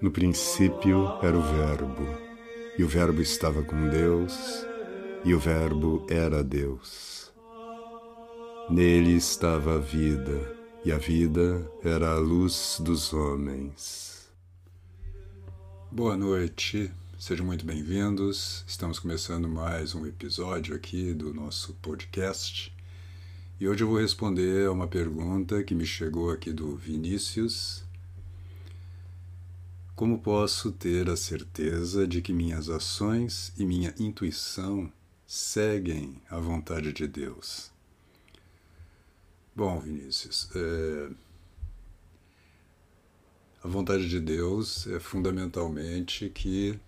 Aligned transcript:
No 0.00 0.12
princípio 0.12 1.18
era 1.22 1.36
o 1.36 1.42
Verbo, 1.42 2.06
e 2.78 2.84
o 2.84 2.88
Verbo 2.88 3.20
estava 3.20 3.62
com 3.62 3.88
Deus, 3.90 4.64
e 5.24 5.34
o 5.34 5.38
Verbo 5.38 6.06
era 6.08 6.42
Deus. 6.42 7.32
Nele 8.70 9.16
estava 9.16 9.74
a 9.74 9.78
vida, 9.78 10.56
e 10.84 10.92
a 10.92 10.96
vida 10.98 11.70
era 11.84 12.12
a 12.12 12.18
luz 12.18 12.78
dos 12.80 13.12
homens. 13.12 14.30
Boa 15.90 16.16
noite, 16.16 16.90
sejam 17.18 17.44
muito 17.44 17.66
bem-vindos. 17.66 18.64
Estamos 18.66 18.98
começando 18.98 19.48
mais 19.48 19.94
um 19.94 20.06
episódio 20.06 20.74
aqui 20.76 21.12
do 21.12 21.34
nosso 21.34 21.74
podcast. 21.82 22.77
E 23.60 23.68
hoje 23.68 23.82
eu 23.82 23.88
vou 23.88 23.98
responder 23.98 24.66
a 24.66 24.72
uma 24.72 24.86
pergunta 24.86 25.64
que 25.64 25.74
me 25.74 25.84
chegou 25.84 26.30
aqui 26.30 26.52
do 26.52 26.76
Vinícius 26.76 27.84
como 29.98 30.20
posso 30.20 30.70
ter 30.70 31.10
a 31.10 31.16
certeza 31.16 32.06
de 32.06 32.22
que 32.22 32.32
minhas 32.32 32.68
ações 32.68 33.52
e 33.58 33.64
minha 33.64 33.92
intuição 33.98 34.92
seguem 35.26 36.22
a 36.30 36.38
vontade 36.38 36.92
de 36.92 37.08
Deus? 37.08 37.72
Bom, 39.56 39.80
Vinícius, 39.80 40.48
é... 40.54 41.10
a 43.64 43.66
vontade 43.66 44.08
de 44.08 44.20
Deus 44.20 44.86
é 44.86 45.00
fundamentalmente 45.00 46.30
que, 46.30 46.78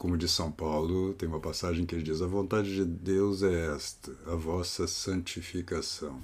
como 0.00 0.16
diz 0.16 0.30
São 0.30 0.50
Paulo, 0.50 1.12
tem 1.12 1.28
uma 1.28 1.40
passagem 1.40 1.84
que 1.84 1.94
ele 1.94 2.02
diz: 2.02 2.22
a 2.22 2.26
vontade 2.26 2.74
de 2.74 2.86
Deus 2.86 3.42
é 3.42 3.74
esta, 3.74 4.10
a 4.26 4.34
vossa 4.34 4.86
santificação. 4.86 6.22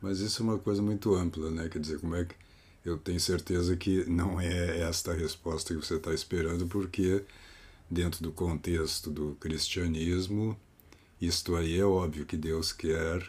Mas 0.00 0.20
isso 0.20 0.40
é 0.42 0.44
uma 0.44 0.58
coisa 0.60 0.80
muito 0.80 1.12
ampla, 1.16 1.50
né? 1.50 1.68
Quer 1.68 1.80
dizer, 1.80 1.98
como 1.98 2.14
é 2.14 2.24
que 2.24 2.36
eu 2.84 2.96
tenho 2.96 3.18
certeza 3.18 3.76
que 3.76 4.08
não 4.08 4.40
é 4.40 4.82
esta 4.82 5.10
a 5.10 5.16
resposta 5.16 5.74
que 5.74 5.84
você 5.84 5.96
está 5.96 6.14
esperando, 6.14 6.68
porque, 6.68 7.24
dentro 7.90 8.22
do 8.22 8.30
contexto 8.30 9.10
do 9.10 9.36
cristianismo, 9.40 10.56
isto 11.20 11.56
aí 11.56 11.80
é 11.80 11.84
óbvio 11.84 12.24
que 12.24 12.36
Deus 12.36 12.72
quer 12.72 13.28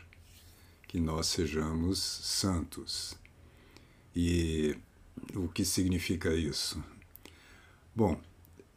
que 0.87 0.99
nós 0.99 1.25
sejamos 1.25 1.97
santos. 1.97 3.15
E 4.15 4.77
o 5.33 5.47
que 5.47 5.65
significa 5.65 6.31
isso? 6.35 6.83
Bom, 7.95 8.21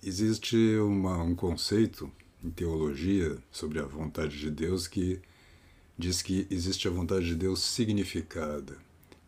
existe 0.04 0.56
uma, 0.78 1.22
um 1.22 1.34
conceito 1.34 2.10
em 2.42 2.50
teologia 2.50 3.38
sobre 3.50 3.78
a 3.78 3.84
vontade 3.84 4.38
de 4.38 4.50
Deus 4.50 4.86
que 4.86 5.20
diz 5.96 6.20
que 6.20 6.46
existe 6.50 6.86
a 6.86 6.90
vontade 6.90 7.26
de 7.26 7.34
Deus 7.34 7.60
significada. 7.60 8.76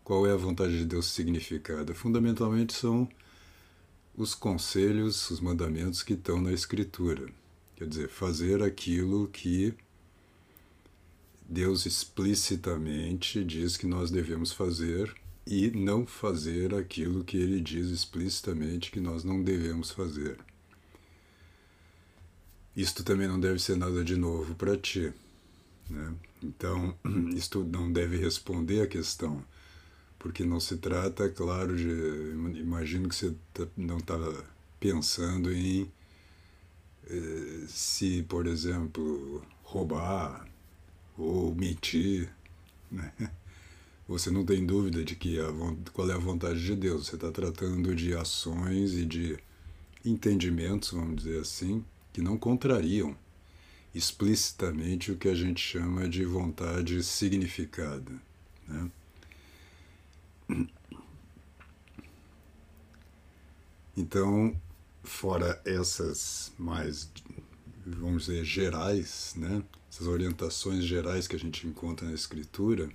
Qual 0.05 0.27
é 0.27 0.33
a 0.33 0.36
vontade 0.36 0.78
de 0.78 0.84
Deus 0.84 1.06
significada? 1.06 1.94
Fundamentalmente 1.94 2.74
são 2.74 3.08
os 4.16 4.34
conselhos, 4.34 5.30
os 5.30 5.41
mandamentos 5.41 6.02
que 6.02 6.12
estão 6.12 6.41
na 6.41 6.52
Escritura. 6.52 7.27
Quer 7.77 7.88
dizer, 7.88 8.08
fazer 8.08 8.62
aquilo 8.62 9.28
que 9.28 9.74
Deus 11.48 11.86
explicitamente 11.86 13.44
diz 13.44 13.77
que 13.77 13.86
nós 13.86 14.11
devemos 14.11 14.52
fazer 14.52 15.14
e 15.46 15.70
não 15.70 16.05
fazer 16.05 16.74
aquilo 16.74 17.22
que 17.22 17.36
ele 17.36 17.61
diz 17.61 17.86
explicitamente 17.86 18.90
que 18.90 18.98
nós 18.98 19.22
não 19.22 19.42
devemos 19.42 19.90
fazer. 19.90 20.38
Isto 22.77 23.02
também 23.02 23.27
não 23.27 23.41
deve 23.41 23.58
ser 23.58 23.77
nada 23.77 24.05
de 24.05 24.16
novo 24.16 24.55
para 24.55 24.77
ti. 24.77 25.12
Né? 25.88 26.14
Então, 26.42 26.94
isto 27.34 27.64
não 27.64 27.91
deve 27.91 28.16
responder 28.18 28.83
à 28.83 28.86
questão 28.86 29.42
porque 30.18 30.44
não 30.44 30.58
se 30.58 30.77
trata, 30.77 31.28
claro, 31.28 31.77
de. 31.77 31.88
Imagino 32.58 33.08
que 33.08 33.14
você 33.14 33.34
tá, 33.55 33.66
não 33.77 33.98
está 33.98 34.18
pensando 34.80 35.52
em 35.52 35.91
eh, 37.08 37.64
se, 37.68 38.23
por 38.24 38.46
exemplo, 38.46 39.42
roubar 39.62 40.46
ou 41.17 41.55
mentir. 41.55 42.28
Né? 42.90 43.12
Você 44.08 44.30
não 44.30 44.45
tem 44.45 44.64
dúvida 44.64 45.05
de 45.05 45.17
que 45.17 45.40
a, 45.40 45.46
qual 45.92 46.08
é 46.08 46.14
a 46.14 46.18
vontade 46.18 46.64
de 46.64 46.77
Deus. 46.77 47.06
Você 47.06 47.17
está 47.17 47.30
tratando 47.33 47.92
de 47.95 48.14
ações 48.14 48.92
e 48.95 49.05
de 49.05 49.36
entendimentos, 50.05 50.92
vamos 50.92 51.24
dizer 51.24 51.40
assim, 51.40 51.84
que 52.16 52.22
não 52.22 52.38
contrariam 52.38 53.14
explicitamente 53.94 55.12
o 55.12 55.18
que 55.18 55.28
a 55.28 55.34
gente 55.34 55.60
chama 55.60 56.08
de 56.08 56.24
vontade 56.24 57.04
significada. 57.04 58.10
Né? 58.66 58.90
Então, 63.94 64.58
fora 65.04 65.60
essas 65.62 66.54
mais, 66.58 67.10
vamos 67.84 68.24
dizer, 68.24 68.46
gerais, 68.46 69.34
né? 69.36 69.62
essas 69.92 70.06
orientações 70.06 70.86
gerais 70.86 71.28
que 71.28 71.36
a 71.36 71.38
gente 71.38 71.66
encontra 71.66 72.06
na 72.06 72.14
Escritura, 72.14 72.88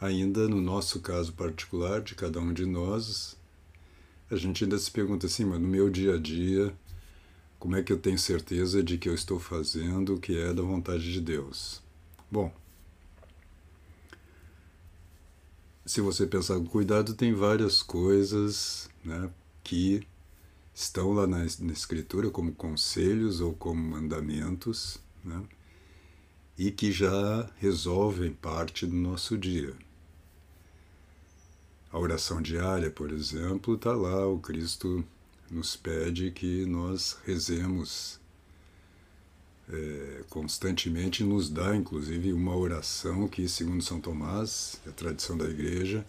ainda 0.00 0.48
no 0.48 0.62
nosso 0.62 0.98
caso 1.00 1.34
particular, 1.34 2.00
de 2.00 2.14
cada 2.14 2.40
um 2.40 2.54
de 2.54 2.64
nós, 2.64 3.36
a 4.30 4.36
gente 4.36 4.64
ainda 4.64 4.78
se 4.78 4.90
pergunta 4.90 5.26
assim, 5.26 5.44
mas 5.44 5.60
no 5.60 5.68
meu 5.68 5.90
dia 5.90 6.14
a 6.14 6.18
dia, 6.18 6.74
como 7.64 7.76
é 7.76 7.82
que 7.82 7.90
eu 7.90 7.98
tenho 7.98 8.18
certeza 8.18 8.82
de 8.82 8.98
que 8.98 9.08
eu 9.08 9.14
estou 9.14 9.40
fazendo 9.40 10.16
o 10.16 10.20
que 10.20 10.38
é 10.38 10.52
da 10.52 10.60
vontade 10.60 11.10
de 11.10 11.18
Deus? 11.18 11.82
Bom, 12.30 12.52
se 15.86 16.02
você 16.02 16.26
pensar 16.26 16.58
com 16.58 16.66
cuidado, 16.66 17.14
tem 17.14 17.32
várias 17.32 17.82
coisas 17.82 18.90
né, 19.02 19.30
que 19.62 20.06
estão 20.74 21.14
lá 21.14 21.26
na, 21.26 21.38
na 21.38 21.72
Escritura 21.72 22.28
como 22.28 22.52
conselhos 22.52 23.40
ou 23.40 23.54
como 23.54 23.82
mandamentos 23.82 24.98
né, 25.24 25.42
e 26.58 26.70
que 26.70 26.92
já 26.92 27.50
resolvem 27.56 28.34
parte 28.34 28.84
do 28.84 28.94
nosso 28.94 29.38
dia. 29.38 29.74
A 31.90 31.98
oração 31.98 32.42
diária, 32.42 32.90
por 32.90 33.10
exemplo, 33.10 33.76
está 33.76 33.92
lá, 33.92 34.28
o 34.28 34.38
Cristo 34.38 35.02
nos 35.54 35.76
pede 35.76 36.30
que 36.30 36.66
nós 36.66 37.16
rezemos 37.24 38.18
é, 39.68 40.24
constantemente 40.28 41.24
nos 41.24 41.48
dá, 41.48 41.74
inclusive, 41.74 42.32
uma 42.32 42.54
oração 42.54 43.26
que, 43.28 43.48
segundo 43.48 43.82
São 43.82 44.00
Tomás, 44.00 44.80
é 44.84 44.90
a 44.90 44.92
tradição 44.92 45.38
da 45.38 45.48
Igreja, 45.48 46.04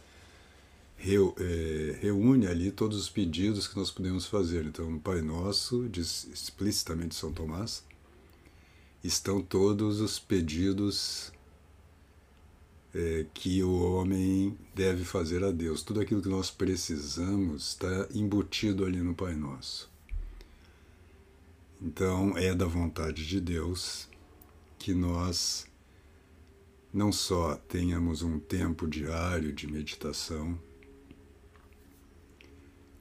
é, 0.97 1.97
reúne 2.01 2.47
ali 2.47 2.71
todos 2.71 2.97
os 2.97 3.09
pedidos 3.09 3.67
que 3.67 3.77
nós 3.77 3.91
podemos 3.91 4.25
fazer. 4.25 4.65
Então, 4.65 4.89
no 4.89 4.99
Pai 4.99 5.21
Nosso, 5.21 5.87
diz 5.89 6.27
explicitamente 6.33 7.15
São 7.15 7.31
Tomás, 7.31 7.83
estão 9.03 9.41
todos 9.41 10.01
os 10.01 10.17
pedidos 10.17 11.31
é, 12.95 13.25
que 13.33 13.61
o 13.61 13.73
homem 13.73 14.57
deve 14.73 15.03
fazer 15.03 15.43
a 15.43 15.51
Deus. 15.51 15.83
Tudo 15.83 15.99
aquilo 15.99 16.21
que 16.21 16.29
nós 16.29 16.49
precisamos 16.49 17.67
está 17.67 18.07
embutido 18.13 18.85
ali 18.85 19.01
no 19.01 19.13
Pai 19.13 19.35
Nosso. 19.35 19.91
Então, 21.81 22.37
é 22.37 22.55
da 22.55 22.65
vontade 22.65 23.27
de 23.27 23.41
Deus 23.41 24.07
que 24.79 24.93
nós 24.93 25.67
não 26.93 27.11
só 27.11 27.55
tenhamos 27.67 28.21
um 28.21 28.39
tempo 28.39 28.87
diário 28.87 29.51
de 29.51 29.67
meditação, 29.67 30.57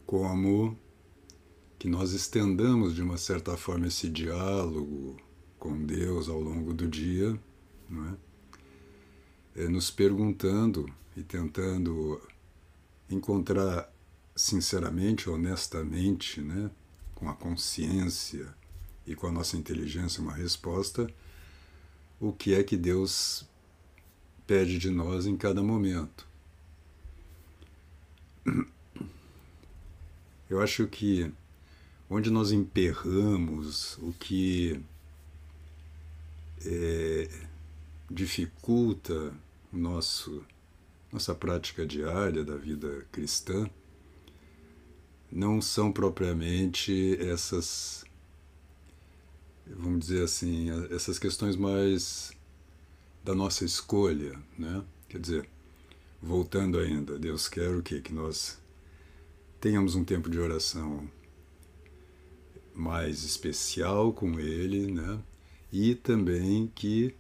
como 0.05 0.77
que 1.79 1.87
nós 1.87 2.11
estendamos 2.11 2.97
de 2.97 3.03
uma 3.03 3.17
certa 3.17 3.57
forma 3.57 3.87
esse 3.87 4.09
diálogo 4.09 5.17
com 5.57 5.79
Deus 5.87 6.29
ao 6.29 6.41
longo 6.41 6.75
do 6.75 6.89
dia, 6.89 7.39
não 7.89 8.09
é? 8.09 8.34
É 9.55 9.69
nos 9.69 9.91
perguntando 9.91 10.93
e 11.17 11.23
tentando 11.23 12.21
encontrar 13.09 13.93
sinceramente, 14.35 15.31
honestamente, 15.31 16.41
né, 16.41 16.71
com 17.15 17.29
a 17.29 17.35
consciência 17.35 18.53
e 19.07 19.15
com 19.15 19.27
a 19.27 19.33
nossa 19.33 19.57
inteligência 19.57 20.23
uma 20.23 20.33
resposta 20.33 21.09
o 22.21 22.33
que 22.33 22.55
é 22.55 22.63
que 22.63 22.77
Deus 22.77 23.45
pede 24.47 24.79
de 24.79 24.91
nós 24.91 25.27
em 25.27 25.37
cada 25.37 25.63
momento. 25.63 26.27
Eu 30.49 30.61
acho 30.61 30.87
que 30.87 31.33
onde 32.09 32.31
nós 32.31 32.53
emperramos, 32.53 33.99
o 33.99 34.13
que 34.13 34.81
é, 36.65 37.29
dificulta 38.15 39.35
nosso, 39.73 40.45
nossa 41.13 41.35
prática 41.35 41.85
diária 41.85 42.45
da 42.45 42.57
vida 42.57 43.05
cristã, 43.11 43.69
não 45.31 45.61
são 45.61 45.91
propriamente 45.91 47.19
essas 47.21 48.05
vamos 49.67 50.01
dizer 50.07 50.23
assim, 50.23 50.69
essas 50.95 51.19
questões 51.19 51.57
mais 51.57 52.33
da 53.25 53.35
nossa 53.35 53.65
escolha, 53.65 54.39
né? 54.59 54.85
Quer 55.09 55.19
dizer, 55.19 55.49
voltando 56.23 56.79
ainda, 56.79 57.19
Deus 57.19 57.49
quer 57.49 57.75
o 57.75 57.83
quê? 57.83 58.01
Que 58.01 58.13
nós 58.13 58.59
tenhamos 59.61 59.95
um 59.95 60.05
tempo 60.05 60.29
de 60.29 60.39
oração 60.39 61.09
mais 62.75 63.25
especial 63.25 64.13
com 64.13 64.39
Ele, 64.39 64.93
né? 64.93 65.19
E 65.73 65.95
também 65.95 66.71
que 66.75 67.15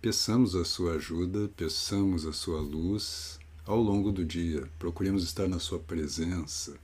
peçamos 0.00 0.54
a 0.54 0.64
sua 0.64 0.94
ajuda, 0.94 1.48
peçamos 1.56 2.26
a 2.26 2.32
sua 2.32 2.60
luz 2.60 3.38
ao 3.64 3.80
longo 3.80 4.12
do 4.12 4.24
dia. 4.24 4.68
Procuremos 4.78 5.24
estar 5.24 5.48
na 5.48 5.58
sua 5.58 5.78
presença, 5.78 6.76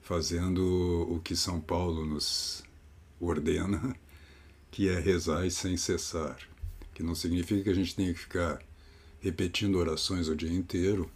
fazendo 0.00 1.06
o 1.10 1.20
que 1.20 1.36
São 1.36 1.60
Paulo 1.60 2.04
nos 2.04 2.64
ordena, 3.20 3.94
que 4.70 4.88
é 4.88 4.98
rezar 4.98 5.48
sem 5.50 5.76
cessar. 5.76 6.38
Que 6.94 7.02
não 7.02 7.14
significa 7.14 7.62
que 7.62 7.70
a 7.70 7.74
gente 7.74 7.94
tenha 7.94 8.12
que 8.12 8.20
ficar 8.20 8.60
repetindo 9.20 9.78
orações 9.78 10.28
o 10.28 10.36
dia 10.36 10.52
inteiro, 10.52 11.10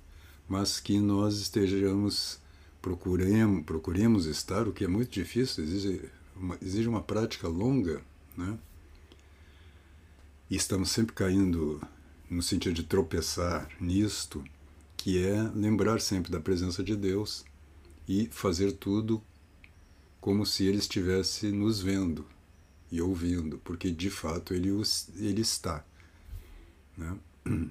mas 0.49 0.79
que 0.79 0.99
nós 0.99 1.37
estejamos 1.39 2.41
procuremos, 2.81 3.65
procuremos 3.65 4.27
estar, 4.27 4.67
o 4.67 4.73
que 4.73 4.85
é 4.85 4.89
muito 4.89 5.11
difícil, 5.11 5.63
exige 5.63 6.11
uma, 6.35 6.59
exige 6.61 6.89
uma 6.89 7.01
prática 7.01 7.47
longa, 7.47 8.03
né? 8.37 8.59
E 10.53 10.57
estamos 10.57 10.91
sempre 10.91 11.15
caindo 11.15 11.81
no 12.29 12.43
sentido 12.43 12.75
de 12.75 12.83
tropeçar 12.83 13.71
nisto, 13.81 14.45
que 14.99 15.25
é 15.25 15.45
lembrar 15.55 15.99
sempre 15.99 16.31
da 16.31 16.39
presença 16.39 16.85
de 16.85 16.95
Deus 16.95 17.43
e 18.07 18.29
fazer 18.31 18.73
tudo 18.73 19.23
como 20.21 20.45
se 20.45 20.67
Ele 20.67 20.77
estivesse 20.77 21.51
nos 21.51 21.81
vendo 21.81 22.27
e 22.91 23.01
ouvindo, 23.01 23.63
porque 23.65 23.91
de 23.91 24.11
fato 24.11 24.53
Ele, 24.53 24.69
ele 25.17 25.41
está. 25.41 25.83
Né? 26.99 27.17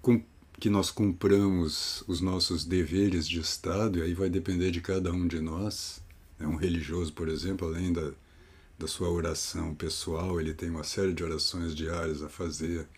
Com 0.00 0.22
que 0.60 0.70
nós 0.70 0.92
cumpramos 0.92 2.04
os 2.06 2.20
nossos 2.20 2.64
deveres 2.64 3.26
de 3.26 3.40
Estado, 3.40 3.98
e 3.98 4.02
aí 4.02 4.14
vai 4.14 4.30
depender 4.30 4.70
de 4.70 4.80
cada 4.80 5.12
um 5.12 5.26
de 5.26 5.40
nós. 5.40 6.00
Né? 6.38 6.46
Um 6.46 6.54
religioso, 6.54 7.12
por 7.12 7.28
exemplo, 7.28 7.66
além 7.66 7.92
da, 7.92 8.12
da 8.78 8.88
sua 8.88 9.08
oração 9.08 9.74
pessoal, 9.74 10.40
ele 10.40 10.52
tem 10.52 10.70
uma 10.70 10.84
série 10.84 11.12
de 11.12 11.22
orações 11.22 11.74
diárias 11.74 12.22
a 12.22 12.28
fazer, 12.28 12.88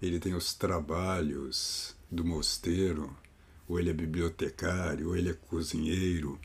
ele 0.00 0.18
tem 0.18 0.34
os 0.34 0.54
trabalhos 0.54 1.94
do 2.10 2.24
mosteiro, 2.24 3.14
ou 3.68 3.78
ele 3.78 3.90
é 3.90 3.92
bibliotecário, 3.92 5.08
ou 5.08 5.16
ele 5.16 5.30
é 5.30 5.34
cozinheiro, 5.34 6.40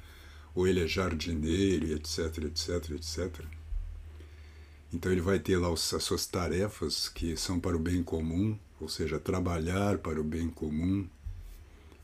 ou 0.53 0.67
ele 0.67 0.83
é 0.83 0.87
jardineiro, 0.87 1.87
etc, 1.93 2.37
etc, 2.45 2.91
etc. 2.91 3.45
Então 4.93 5.11
ele 5.11 5.21
vai 5.21 5.39
ter 5.39 5.57
lá 5.57 5.71
as 5.71 5.79
suas 5.79 6.25
tarefas 6.25 7.09
que 7.09 7.35
são 7.35 7.59
para 7.59 7.75
o 7.75 7.79
bem 7.79 8.03
comum, 8.03 8.57
ou 8.79 8.87
seja, 8.87 9.19
trabalhar 9.19 9.97
para 9.97 10.19
o 10.19 10.23
bem 10.23 10.49
comum, 10.49 11.07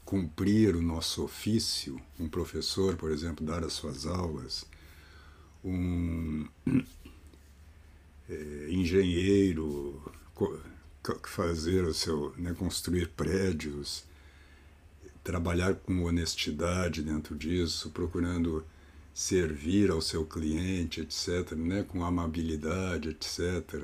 cumprir 0.04 0.76
o 0.76 0.82
nosso 0.82 1.24
ofício, 1.24 2.02
um 2.20 2.28
professor, 2.28 2.96
por 2.96 3.12
exemplo, 3.12 3.46
dar 3.46 3.64
as 3.64 3.74
suas 3.74 4.06
aulas, 4.06 4.66
um 5.64 6.48
é, 8.30 8.68
engenheiro 8.70 10.02
fazer 11.24 11.84
o 11.84 11.94
seu, 11.94 12.34
né, 12.38 12.54
construir 12.54 13.10
prédios, 13.10 14.04
trabalhar 15.24 15.76
com 15.76 16.04
honestidade 16.04 17.02
dentro 17.02 17.36
disso, 17.36 17.90
procurando 17.92 18.66
servir 19.14 19.92
ao 19.92 20.02
seu 20.02 20.26
cliente, 20.26 21.02
etc., 21.02 21.52
né, 21.54 21.84
com 21.84 22.04
amabilidade, 22.04 23.10
etc. 23.10 23.82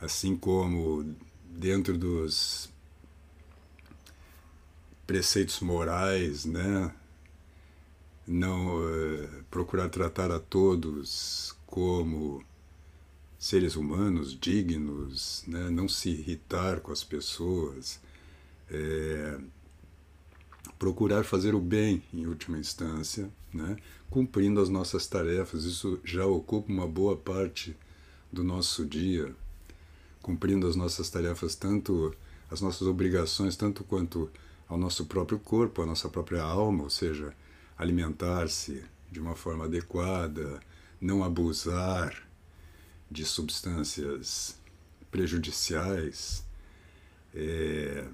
Assim 0.00 0.36
como 0.36 1.14
dentro 1.44 1.96
dos 1.96 2.68
preceitos 5.06 5.60
morais, 5.60 6.44
né? 6.44 6.92
Não 8.26 8.78
uh, 8.78 9.44
procurar 9.50 9.88
tratar 9.88 10.30
a 10.30 10.40
todos 10.40 11.54
como 11.66 12.44
seres 13.38 13.76
humanos 13.76 14.36
dignos, 14.38 15.44
né? 15.46 15.70
não 15.70 15.88
se 15.88 16.10
irritar 16.10 16.80
com 16.80 16.90
as 16.90 17.04
pessoas, 17.04 18.00
é, 18.68 19.38
procurar 20.78 21.22
fazer 21.24 21.54
o 21.54 21.60
bem 21.60 22.02
em 22.12 22.26
última 22.26 22.58
instância, 22.58 23.30
né? 23.52 23.76
cumprindo 24.10 24.60
as 24.60 24.68
nossas 24.68 25.06
tarefas. 25.06 25.64
Isso 25.64 26.00
já 26.02 26.26
ocupa 26.26 26.72
uma 26.72 26.88
boa 26.88 27.16
parte 27.16 27.76
do 28.32 28.42
nosso 28.42 28.84
dia 28.84 29.32
cumprindo 30.26 30.66
as 30.66 30.74
nossas 30.74 31.08
tarefas, 31.08 31.54
tanto 31.54 32.12
as 32.50 32.60
nossas 32.60 32.88
obrigações, 32.88 33.54
tanto 33.54 33.84
quanto 33.84 34.28
ao 34.68 34.76
nosso 34.76 35.06
próprio 35.06 35.38
corpo, 35.38 35.80
à 35.82 35.86
nossa 35.86 36.08
própria 36.08 36.42
alma, 36.42 36.82
ou 36.82 36.90
seja, 36.90 37.32
alimentar-se 37.78 38.84
de 39.10 39.20
uma 39.20 39.34
forma 39.34 39.64
adequada, 39.64 40.60
não 41.00 41.22
abusar 41.22 42.26
de 43.10 43.24
substâncias 43.24 44.58
prejudiciais, 45.10 46.44
é, 47.34 48.06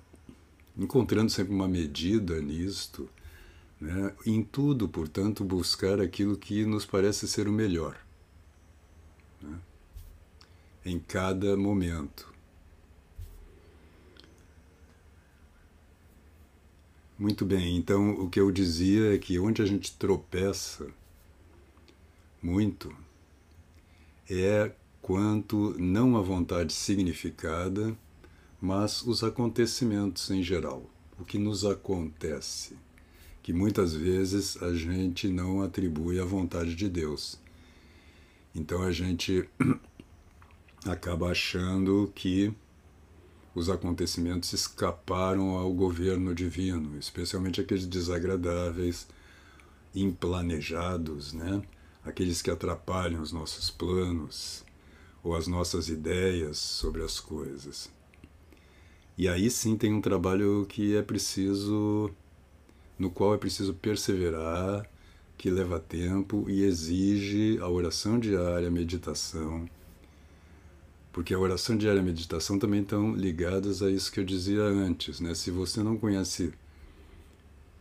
encontrando 0.77 1.31
sempre 1.31 1.53
uma 1.53 1.69
medida 1.69 2.41
nisto, 2.41 3.09
né? 3.81 4.15
em 4.27 4.43
tudo, 4.43 4.89
portanto, 4.89 5.45
buscar 5.45 6.01
aquilo 6.01 6.37
que 6.37 6.65
nos 6.65 6.85
parece 6.85 7.27
ser 7.27 7.49
o 7.49 7.53
melhor. 7.53 7.97
Né? 9.41 9.59
em 10.85 10.99
cada 10.99 11.57
momento. 11.57 12.32
Muito 17.23 17.45
bem, 17.47 17.77
então 17.77 18.15
o 18.15 18.29
que 18.29 18.41
eu 18.41 18.51
dizia 18.51 19.15
é 19.15 19.17
que 19.17 19.39
onde 19.39 19.63
a 19.63 19.65
gente 19.65 19.97
tropeça 19.97 20.89
muito 22.43 22.93
é 24.29 24.73
quanto 25.01 25.73
não 25.79 26.17
a 26.17 26.21
vontade 26.21 26.73
significada, 26.73 27.97
mas 28.61 29.03
os 29.03 29.23
acontecimentos 29.23 30.33
em 30.33 30.43
geral, 30.43 30.91
o 31.17 31.25
que 31.25 31.39
nos 31.39 31.65
acontece, 31.65 32.77
que 33.41 33.53
muitas 33.53 33.95
vezes 33.95 34.61
a 34.61 34.75
gente 34.75 35.29
não 35.29 35.63
atribui 35.63 36.19
à 36.19 36.25
vontade 36.25 36.75
de 36.75 36.89
Deus. 36.89 37.39
Então 38.53 38.83
a 38.83 38.91
gente 38.91 39.49
acaba 40.85 41.29
achando 41.29 42.11
que 42.17 42.53
os 43.55 43.69
acontecimentos 43.69 44.53
escaparam 44.53 45.51
ao 45.57 45.73
governo 45.73 46.35
divino, 46.35 46.99
especialmente 46.99 47.61
aqueles 47.61 47.87
desagradáveis, 47.87 49.07
implanejados, 49.95 51.33
né? 51.33 51.63
aqueles 52.05 52.41
que 52.43 52.51
atrapalham 52.51 53.21
os 53.21 53.33
nossos 53.33 53.71
planos 53.71 54.65
ou 55.23 55.37
as 55.37 55.47
nossas 55.47 55.89
ideias 55.89 56.59
sobre 56.59 57.03
as 57.03 57.21
coisas. 57.21 57.91
E 59.17 59.29
aí 59.29 59.51
sim 59.51 59.77
tem 59.77 59.93
um 59.93 60.01
trabalho 60.01 60.67
que 60.69 60.97
é 60.97 61.03
preciso, 61.03 62.11
no 62.99 63.11
qual 63.11 63.35
é 63.35 63.39
preciso 63.39 63.75
perseverar, 63.75 64.89
que 65.37 65.51
leva 65.51 65.79
tempo 65.79 66.49
e 66.49 66.63
exige 66.63 67.59
a 67.61 67.69
oração 67.69 68.19
diária, 68.19 68.69
a 68.69 68.71
meditação 68.71 69.69
porque 71.13 71.35
a 71.35 71.39
oração 71.39 71.77
diária 71.77 71.99
e 71.99 72.01
a 72.01 72.05
meditação 72.05 72.59
também 72.59 72.81
estão 72.83 73.15
ligadas 73.15 73.83
a 73.83 73.91
isso 73.91 74.11
que 74.11 74.19
eu 74.19 74.25
dizia 74.25 74.63
antes, 74.63 75.21
né? 75.21 75.35
Se 75.35 75.51
você 75.51 75.83
não 75.83 75.97
conhece 75.97 76.53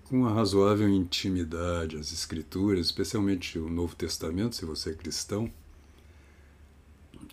com 0.04 0.18
uma 0.18 0.34
razoável 0.34 0.90
intimidade 0.90 1.96
as 1.96 2.12
escrituras, 2.12 2.88
especialmente 2.88 3.58
o 3.58 3.70
Novo 3.70 3.96
Testamento, 3.96 4.58
se 4.58 4.66
você 4.66 4.90
é 4.90 4.94
cristão, 4.94 5.50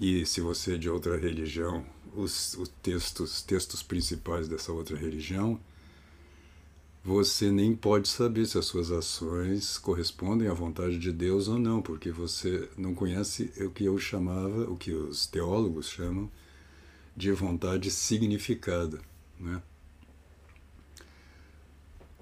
e 0.00 0.24
se 0.24 0.40
você 0.40 0.76
é 0.76 0.78
de 0.78 0.88
outra 0.88 1.16
religião, 1.16 1.84
os, 2.14 2.54
os 2.54 2.68
textos, 2.80 3.42
textos 3.42 3.82
principais 3.82 4.46
dessa 4.46 4.72
outra 4.72 4.96
religião, 4.96 5.60
você 7.08 7.50
nem 7.50 7.74
pode 7.74 8.06
saber 8.06 8.44
se 8.44 8.58
as 8.58 8.66
suas 8.66 8.90
ações 8.90 9.78
correspondem 9.78 10.46
à 10.46 10.52
vontade 10.52 10.98
de 10.98 11.10
Deus 11.10 11.48
ou 11.48 11.58
não, 11.58 11.80
porque 11.80 12.10
você 12.10 12.68
não 12.76 12.94
conhece 12.94 13.50
o 13.64 13.70
que 13.70 13.84
eu 13.84 13.98
chamava, 13.98 14.70
o 14.70 14.76
que 14.76 14.92
os 14.92 15.26
teólogos 15.26 15.88
chamam 15.88 16.30
de 17.16 17.32
vontade 17.32 17.90
significada. 17.90 19.00
Né? 19.40 19.62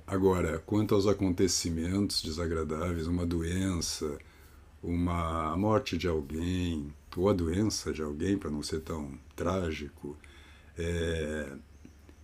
Agora, 0.06 0.60
quanto 0.60 0.94
aos 0.94 1.08
acontecimentos 1.08 2.22
desagradáveis, 2.22 3.08
uma 3.08 3.26
doença, 3.26 4.16
uma 4.80 5.52
a 5.52 5.56
morte 5.56 5.98
de 5.98 6.06
alguém, 6.06 6.94
ou 7.16 7.28
a 7.28 7.32
doença 7.32 7.92
de 7.92 8.02
alguém, 8.02 8.38
para 8.38 8.52
não 8.52 8.62
ser 8.62 8.82
tão 8.82 9.18
trágico, 9.34 10.16
é, 10.78 11.52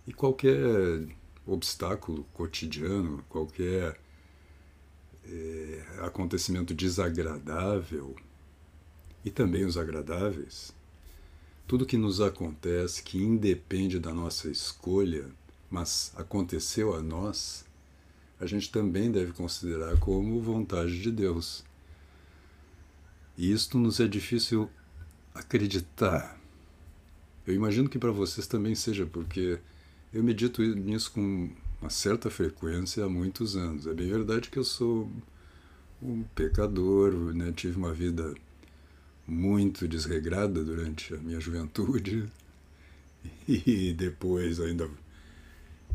e 0.07 0.13
qualquer 0.13 1.09
obstáculo 1.45 2.23
cotidiano, 2.33 3.23
qualquer 3.29 3.99
é, 5.25 5.83
acontecimento 6.01 6.73
desagradável, 6.73 8.15
e 9.25 9.31
também 9.31 9.65
os 9.65 9.77
agradáveis, 9.77 10.73
tudo 11.65 11.85
que 11.85 11.97
nos 11.97 12.19
acontece, 12.19 13.01
que 13.03 13.17
independe 13.17 13.99
da 13.99 14.13
nossa 14.13 14.49
escolha, 14.49 15.29
mas 15.69 16.11
aconteceu 16.15 16.93
a 16.93 17.01
nós, 17.01 17.65
a 18.39 18.45
gente 18.45 18.69
também 18.71 19.11
deve 19.11 19.31
considerar 19.31 19.97
como 19.99 20.41
vontade 20.41 21.01
de 21.01 21.11
Deus. 21.11 21.63
E 23.37 23.51
isto 23.51 23.77
nos 23.79 23.99
é 23.99 24.07
difícil 24.07 24.69
acreditar. 25.33 26.39
Eu 27.47 27.53
imagino 27.53 27.89
que 27.89 27.97
para 27.97 28.11
vocês 28.11 28.45
também 28.45 28.75
seja, 28.75 29.05
porque 29.05 29.59
eu 30.13 30.23
medito 30.23 30.61
nisso 30.61 31.11
com 31.11 31.49
uma 31.81 31.89
certa 31.89 32.29
frequência 32.29 33.03
há 33.03 33.09
muitos 33.09 33.55
anos. 33.57 33.87
É 33.87 33.93
bem 33.93 34.09
verdade 34.09 34.49
que 34.49 34.59
eu 34.59 34.63
sou 34.63 35.11
um 36.01 36.23
pecador, 36.35 37.33
né? 37.33 37.51
tive 37.51 37.77
uma 37.77 37.93
vida 37.93 38.33
muito 39.27 39.87
desregrada 39.87 40.63
durante 40.63 41.13
a 41.13 41.17
minha 41.17 41.39
juventude 41.39 42.29
e 43.47 43.93
depois 43.93 44.59
ainda 44.59 44.89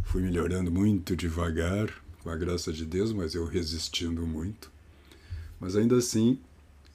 fui 0.03 0.23
melhorando 0.23 0.71
muito 0.71 1.15
devagar, 1.15 1.93
com 2.23 2.31
a 2.31 2.37
graça 2.37 2.73
de 2.73 2.85
Deus, 2.85 3.13
mas 3.13 3.35
eu 3.35 3.45
resistindo 3.45 4.27
muito. 4.27 4.71
Mas 5.61 5.77
ainda 5.77 5.97
assim, 5.97 6.39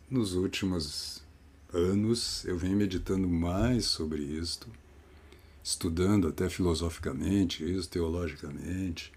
nos 0.09 0.33
últimos 0.33 1.23
anos, 1.71 2.43
eu 2.45 2.57
venho 2.57 2.75
meditando 2.75 3.27
mais 3.27 3.85
sobre 3.85 4.21
isto, 4.21 4.67
estudando 5.63 6.27
até 6.27 6.49
filosoficamente 6.49 7.63
isso, 7.63 7.89
teologicamente. 7.89 9.11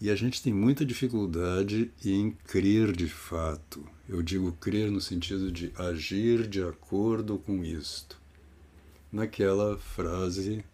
E 0.00 0.10
a 0.10 0.16
gente 0.16 0.42
tem 0.42 0.52
muita 0.52 0.84
dificuldade 0.84 1.90
em 2.04 2.32
crer 2.46 2.92
de 2.92 3.08
fato. 3.08 3.86
Eu 4.08 4.22
digo 4.22 4.52
crer 4.52 4.90
no 4.90 5.00
sentido 5.00 5.52
de 5.52 5.72
agir 5.76 6.48
de 6.48 6.62
acordo 6.62 7.38
com 7.38 7.64
isto. 7.64 8.20
Naquela 9.12 9.78
frase, 9.78 10.64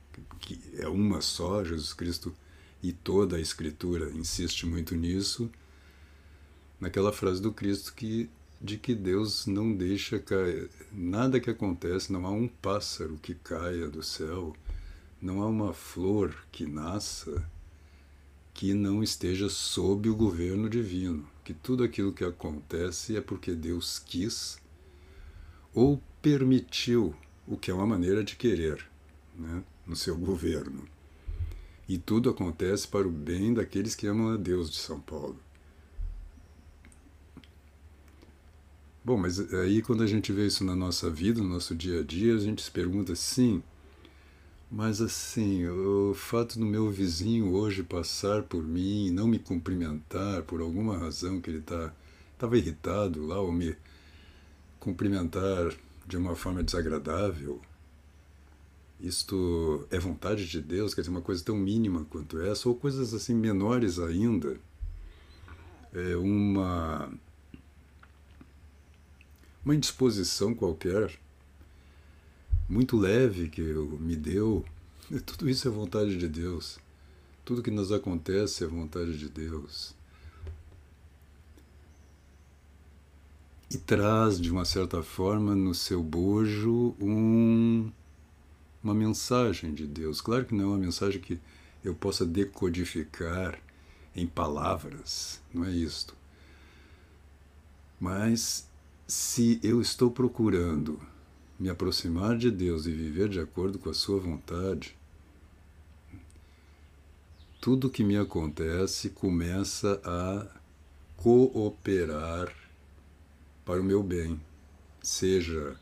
que 0.41 0.59
é 0.79 0.89
uma 0.89 1.21
só, 1.21 1.63
Jesus 1.63 1.93
Cristo 1.93 2.35
e 2.83 2.93
toda 2.93 3.37
a 3.37 3.41
Escritura 3.41 4.11
insiste 4.11 4.65
muito 4.65 4.97
nisso, 4.97 5.51
naquela 6.81 7.13
frase 7.13 7.43
do 7.43 7.53
Cristo 7.53 7.93
que 7.95 8.31
de 8.61 8.77
que 8.77 8.95
Deus 8.95 9.47
não 9.47 9.73
deixa 9.75 10.19
cair 10.19 10.69
nada 10.93 11.41
que 11.41 11.49
acontece, 11.49 12.13
não 12.13 12.27
há 12.27 12.31
um 12.31 12.47
pássaro 12.47 13.19
que 13.23 13.35
caia 13.35 13.89
do 13.89 14.03
céu, 14.03 14.55
não 15.21 15.43
há 15.43 15.47
uma 15.47 15.73
flor 15.73 16.35
que 16.53 16.67
nasça 16.67 17.49
que 18.53 18.75
não 18.75 19.03
esteja 19.03 19.49
sob 19.49 20.11
o 20.11 20.15
governo 20.15 20.69
divino, 20.69 21.27
que 21.43 21.55
tudo 21.55 21.83
aquilo 21.83 22.13
que 22.13 22.25
acontece 22.25 23.17
é 23.17 23.21
porque 23.21 23.55
Deus 23.55 23.99
quis 23.99 24.59
ou 25.73 26.03
permitiu, 26.21 27.15
o 27.47 27.57
que 27.57 27.71
é 27.71 27.75
uma 27.75 27.87
maneira 27.87 28.23
de 28.23 28.37
querer, 28.37 28.85
né, 29.35 29.63
no 29.87 29.97
seu 29.97 30.17
governo. 30.17 30.87
E 31.89 31.97
tudo 31.97 32.29
acontece 32.29 32.87
para 32.87 33.09
o 33.09 33.11
bem 33.11 33.55
daqueles 33.55 33.95
que 33.95 34.07
amam 34.07 34.35
a 34.35 34.37
Deus 34.37 34.71
de 34.71 34.77
São 34.77 35.01
Paulo. 35.01 35.39
Bom, 39.03 39.17
mas 39.17 39.41
aí 39.55 39.81
quando 39.81 40.03
a 40.03 40.07
gente 40.07 40.31
vê 40.31 40.47
isso 40.47 40.63
na 40.63 40.77
nossa 40.77 41.09
vida, 41.09 41.43
no 41.43 41.49
nosso 41.49 41.75
dia 41.75 42.01
a 42.01 42.03
dia, 42.03 42.35
a 42.35 42.39
gente 42.39 42.63
se 42.63 42.71
pergunta, 42.71 43.15
sim, 43.15 43.63
mas 44.71 45.01
assim, 45.01 45.67
o 45.67 46.13
fato 46.15 46.59
do 46.59 46.67
meu 46.67 46.91
vizinho 46.91 47.53
hoje 47.55 47.83
passar 47.83 48.43
por 48.43 48.63
mim 48.63 49.07
e 49.07 49.11
não 49.11 49.27
me 49.27 49.39
cumprimentar 49.39 50.43
por 50.43 50.61
alguma 50.61 50.99
razão 50.99 51.41
que 51.41 51.49
ele 51.49 51.63
tá, 51.63 51.95
estava 52.35 52.59
irritado 52.59 53.27
lá, 53.27 53.41
ou 53.41 53.51
me 53.51 53.75
cumprimentar 54.79 55.73
de 56.07 56.17
uma 56.19 56.37
forma 56.37 56.63
desagradável, 56.63 57.61
isto 59.01 59.87
é 59.91 59.99
vontade 59.99 60.47
de 60.47 60.61
Deus, 60.61 60.93
quer 60.93 61.01
dizer, 61.01 61.11
uma 61.11 61.23
coisa 61.23 61.43
tão 61.43 61.57
mínima 61.57 62.05
quanto 62.11 62.39
essa, 62.39 62.69
ou 62.69 62.75
coisas 62.75 63.15
assim 63.15 63.35
menores 63.35 63.99
ainda, 63.99 64.61
é 65.95 66.17
uma 66.17 67.11
uma 69.65 69.75
indisposição 69.75 70.55
qualquer, 70.55 71.19
muito 72.69 72.97
leve 72.97 73.49
que 73.49 73.61
me 73.61 74.17
deu. 74.17 74.65
Tudo 75.27 75.49
isso 75.49 75.67
é 75.67 75.71
vontade 75.71 76.17
de 76.17 76.29
Deus. 76.29 76.79
Tudo 77.45 77.63
que 77.63 77.71
nos 77.71 77.91
acontece 77.91 78.63
é 78.65 78.67
vontade 78.67 79.19
de 79.19 79.29
Deus. 79.29 79.95
E 83.69 83.77
traz, 83.77 84.41
de 84.41 84.51
uma 84.51 84.65
certa 84.65 85.03
forma, 85.03 85.55
no 85.55 85.75
seu 85.75 86.03
bojo 86.03 86.95
um, 87.01 87.91
uma 88.83 88.95
mensagem 88.95 89.75
de 89.75 89.87
Deus. 89.87 90.21
Claro 90.21 90.45
que 90.45 90.55
não 90.55 90.65
é 90.65 90.69
uma 90.69 90.79
mensagem 90.79 91.21
que 91.21 91.41
eu 91.83 91.95
possa 91.95 92.25
decodificar 92.25 93.59
em 94.15 94.27
palavras, 94.27 95.41
não 95.53 95.65
é 95.65 95.71
isto. 95.71 96.15
Mas 97.99 98.70
se 99.11 99.59
eu 99.61 99.81
estou 99.81 100.09
procurando 100.09 101.01
me 101.59 101.69
aproximar 101.69 102.39
de 102.39 102.49
Deus 102.49 102.87
e 102.87 102.93
viver 102.93 103.29
de 103.29 103.41
acordo 103.41 103.77
com 103.77 103.91
a 103.91 103.95
Sua 103.95 104.21
vontade, 104.21 104.97
tudo 107.61 107.91
que 107.91 108.05
me 108.05 108.17
acontece 108.17 109.11
começa 109.11 110.01
a 110.05 110.47
cooperar 111.17 112.55
para 113.65 113.81
o 113.81 113.85
meu 113.85 114.01
bem, 114.01 114.41
seja 115.03 115.77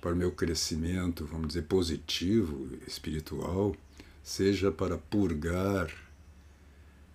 para 0.00 0.12
o 0.12 0.16
meu 0.16 0.32
crescimento, 0.32 1.24
vamos 1.26 1.48
dizer, 1.48 1.62
positivo, 1.62 2.68
espiritual, 2.84 3.76
seja 4.24 4.72
para 4.72 4.98
purgar 4.98 5.88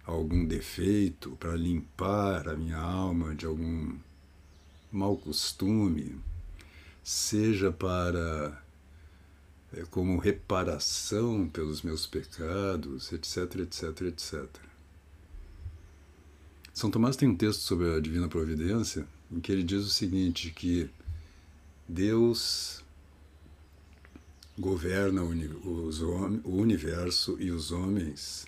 algum 0.05 0.45
defeito, 0.45 1.31
para 1.31 1.57
limpar 1.57 2.47
a 2.47 2.55
minha 2.55 2.77
alma 2.77 3.35
de 3.35 3.45
algum 3.45 3.97
mau 4.91 5.15
costume, 5.17 6.19
seja 7.03 7.71
para 7.71 8.61
é, 9.73 9.83
como 9.91 10.17
reparação 10.17 11.47
pelos 11.47 11.81
meus 11.81 12.07
pecados, 12.07 13.11
etc, 13.11 13.55
etc, 13.59 14.01
etc. 14.01 14.45
São 16.73 16.89
Tomás 16.89 17.15
tem 17.15 17.27
um 17.27 17.35
texto 17.35 17.61
sobre 17.61 17.95
a 17.95 17.99
divina 17.99 18.27
providência 18.27 19.05
em 19.31 19.39
que 19.39 19.51
ele 19.51 19.63
diz 19.63 19.83
o 19.83 19.89
seguinte 19.89 20.49
que 20.51 20.89
Deus 21.87 22.83
governa 24.57 25.23
o 25.23 26.55
universo 26.55 27.37
e 27.39 27.51
os 27.51 27.71
homens, 27.71 28.45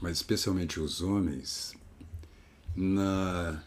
mas 0.00 0.18
especialmente 0.18 0.80
os 0.80 1.00
homens, 1.00 1.74
na 2.74 3.62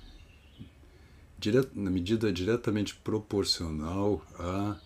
na 1.73 1.89
medida 1.89 2.31
diretamente 2.31 2.95
proporcional 2.95 4.25
a 4.37 4.77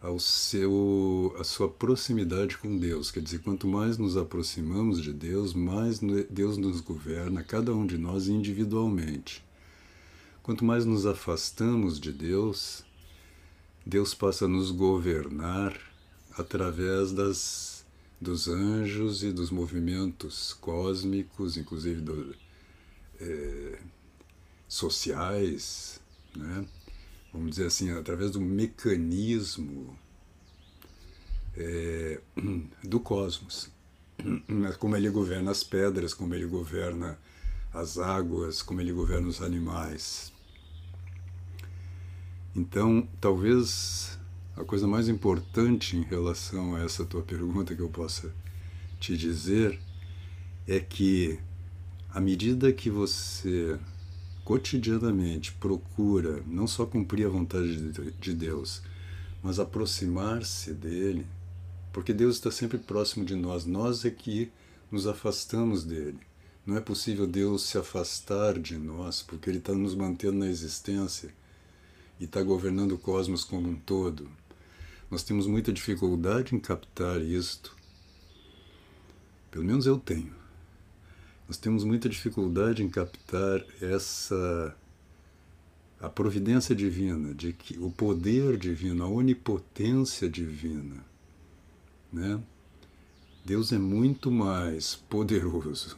ao 0.00 0.18
seu 0.18 1.34
a 1.40 1.44
sua 1.44 1.66
proximidade 1.66 2.58
com 2.58 2.76
Deus. 2.76 3.10
Quer 3.10 3.20
dizer, 3.22 3.38
quanto 3.38 3.66
mais 3.66 3.96
nos 3.96 4.18
aproximamos 4.18 5.00
de 5.02 5.14
Deus, 5.14 5.54
mais 5.54 5.98
Deus 6.28 6.58
nos 6.58 6.82
governa, 6.82 7.42
cada 7.42 7.74
um 7.74 7.86
de 7.86 7.96
nós 7.96 8.28
individualmente. 8.28 9.42
Quanto 10.42 10.62
mais 10.62 10.84
nos 10.84 11.06
afastamos 11.06 11.98
de 11.98 12.12
Deus, 12.12 12.84
Deus 13.86 14.12
passa 14.12 14.44
a 14.44 14.48
nos 14.48 14.70
governar 14.70 15.74
através 16.36 17.12
das 17.12 17.74
dos 18.20 18.48
anjos 18.48 19.22
e 19.22 19.32
dos 19.32 19.50
movimentos 19.50 20.52
cósmicos, 20.54 21.56
inclusive 21.56 22.00
do, 22.00 22.34
é, 23.20 23.78
sociais, 24.74 26.00
né? 26.36 26.64
vamos 27.32 27.50
dizer 27.50 27.66
assim, 27.66 27.90
através 27.90 28.32
do 28.32 28.40
mecanismo 28.40 29.96
é, 31.56 32.20
do 32.82 32.98
cosmos. 32.98 33.70
Como 34.78 34.96
ele 34.96 35.10
governa 35.10 35.50
as 35.50 35.64
pedras, 35.64 36.14
como 36.14 36.34
ele 36.34 36.46
governa 36.46 37.18
as 37.72 37.98
águas, 37.98 38.62
como 38.62 38.80
ele 38.80 38.92
governa 38.92 39.28
os 39.28 39.42
animais. 39.42 40.32
Então, 42.54 43.08
talvez 43.20 44.18
a 44.56 44.64
coisa 44.64 44.86
mais 44.86 45.08
importante 45.08 45.96
em 45.96 46.02
relação 46.02 46.76
a 46.76 46.82
essa 46.82 47.04
tua 47.04 47.22
pergunta 47.22 47.74
que 47.74 47.82
eu 47.82 47.88
possa 47.88 48.32
te 49.00 49.16
dizer 49.16 49.80
é 50.66 50.78
que, 50.78 51.38
à 52.10 52.20
medida 52.20 52.72
que 52.72 52.88
você 52.88 53.78
cotidianamente 54.44 55.52
procura 55.52 56.42
não 56.46 56.66
só 56.66 56.84
cumprir 56.84 57.26
a 57.26 57.30
vontade 57.30 57.92
de 58.20 58.34
Deus, 58.34 58.82
mas 59.42 59.58
aproximar-se 59.58 60.72
dele, 60.72 61.26
porque 61.92 62.12
Deus 62.12 62.36
está 62.36 62.50
sempre 62.50 62.78
próximo 62.78 63.24
de 63.24 63.34
nós, 63.34 63.64
nós 63.64 64.04
é 64.04 64.10
que 64.10 64.50
nos 64.90 65.06
afastamos 65.06 65.84
dele. 65.84 66.18
Não 66.66 66.76
é 66.76 66.80
possível 66.80 67.26
Deus 67.26 67.62
se 67.62 67.76
afastar 67.76 68.58
de 68.58 68.76
nós, 68.78 69.22
porque 69.22 69.50
Ele 69.50 69.58
está 69.58 69.72
nos 69.74 69.94
mantendo 69.94 70.38
na 70.38 70.48
existência. 70.48 71.32
e 72.18 72.24
está 72.24 72.42
governando 72.42 72.92
o 72.92 72.98
cosmos 72.98 73.42
como 73.42 73.68
um 73.68 73.74
todo. 73.74 74.30
Nós 75.10 75.24
temos 75.24 75.46
muita 75.46 75.72
dificuldade 75.72 76.54
em 76.54 76.60
captar 76.60 77.20
isto. 77.20 77.76
Pelo 79.50 79.64
menos 79.64 79.84
eu 79.84 79.98
tenho. 79.98 80.43
Nós 81.46 81.56
temos 81.56 81.84
muita 81.84 82.08
dificuldade 82.08 82.82
em 82.82 82.88
captar 82.88 83.64
essa 83.80 84.76
a 86.00 86.08
providência 86.08 86.74
divina, 86.74 87.32
de 87.34 87.52
que 87.52 87.78
o 87.78 87.90
poder 87.90 88.58
divino, 88.58 89.04
a 89.04 89.08
onipotência 89.08 90.28
divina, 90.28 91.04
né? 92.12 92.40
Deus 93.44 93.72
é 93.72 93.78
muito 93.78 94.30
mais 94.30 94.94
poderoso. 94.94 95.96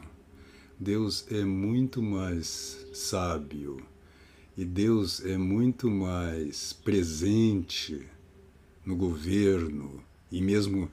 Deus 0.79 1.27
é 1.31 1.45
muito 1.45 2.03
mais 2.03 2.87
sábio. 2.93 3.81
E 4.57 4.65
Deus 4.65 5.25
é 5.25 5.37
muito 5.37 5.91
mais 5.91 6.73
presente 6.73 8.07
no 8.85 8.97
governo 8.97 10.03
e 10.31 10.41
mesmo 10.41 10.91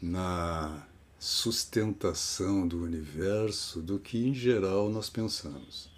na 0.00 0.86
sustentação 1.18 2.66
do 2.66 2.82
universo 2.82 3.80
do 3.80 3.98
que 3.98 4.26
em 4.26 4.34
geral 4.34 4.88
nós 4.88 5.10
pensamos. 5.10 5.90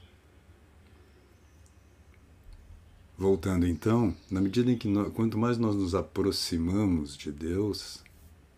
Voltando 3.19 3.67
então, 3.67 4.17
na 4.31 4.41
medida 4.41 4.71
em 4.71 4.79
que 4.79 4.89
nós, 4.89 5.13
quanto 5.13 5.37
mais 5.37 5.59
nós 5.59 5.77
nos 5.77 5.95
aproximamos 5.95 7.17
de 7.17 7.31
Deus, 7.31 8.03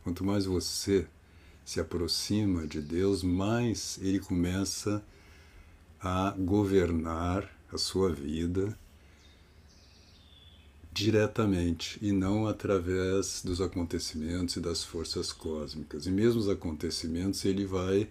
quanto 0.04 0.24
mais 0.24 0.44
você 0.44 1.06
se 1.64 1.80
aproxima 1.80 2.64
de 2.66 2.80
Deus, 2.80 3.24
mais 3.24 3.98
ele 4.00 4.20
começa 4.20 5.02
a 6.00 6.30
governar 6.38 7.50
a 7.72 7.78
sua 7.78 8.12
vida 8.12 8.78
diretamente 11.02 11.98
e 12.00 12.12
não 12.12 12.46
através 12.46 13.42
dos 13.44 13.60
acontecimentos 13.60 14.56
e 14.56 14.60
das 14.60 14.84
forças 14.84 15.32
cósmicas. 15.32 16.06
E 16.06 16.10
mesmo 16.10 16.40
os 16.40 16.48
acontecimentos 16.48 17.44
ele 17.44 17.66
vai 17.66 18.08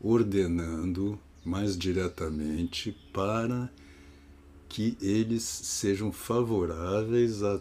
ordenando 0.00 1.18
mais 1.44 1.78
diretamente 1.78 2.96
para 3.12 3.70
que 4.68 4.96
eles 5.00 5.42
sejam 5.42 6.10
favoráveis 6.10 7.42
à 7.42 7.60